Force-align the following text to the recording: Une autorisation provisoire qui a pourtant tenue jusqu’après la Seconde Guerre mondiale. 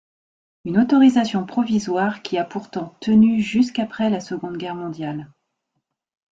Une 0.65 0.79
autorisation 0.79 1.45
provisoire 1.45 2.23
qui 2.23 2.39
a 2.39 2.43
pourtant 2.43 2.95
tenue 3.01 3.39
jusqu’après 3.39 4.09
la 4.09 4.19
Seconde 4.19 4.57
Guerre 4.57 4.73
mondiale. 4.73 5.29